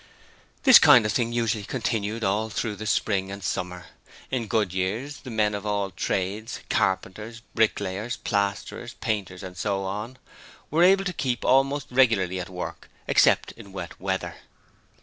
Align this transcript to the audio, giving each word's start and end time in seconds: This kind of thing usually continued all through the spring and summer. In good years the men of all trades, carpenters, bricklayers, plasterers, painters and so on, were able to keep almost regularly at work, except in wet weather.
This 0.63 0.79
kind 0.79 1.05
of 1.05 1.11
thing 1.13 1.31
usually 1.31 1.63
continued 1.63 2.23
all 2.23 2.49
through 2.49 2.75
the 2.75 2.87
spring 2.87 3.31
and 3.31 3.43
summer. 3.43 3.85
In 4.31 4.47
good 4.47 4.73
years 4.73 5.17
the 5.17 5.29
men 5.29 5.53
of 5.53 5.63
all 5.63 5.91
trades, 5.91 6.61
carpenters, 6.71 7.43
bricklayers, 7.53 8.17
plasterers, 8.17 8.95
painters 8.95 9.43
and 9.43 9.55
so 9.55 9.83
on, 9.83 10.17
were 10.71 10.81
able 10.81 11.05
to 11.05 11.13
keep 11.13 11.45
almost 11.45 11.85
regularly 11.91 12.39
at 12.39 12.49
work, 12.49 12.89
except 13.07 13.51
in 13.51 13.73
wet 13.73 13.99
weather. 14.01 14.37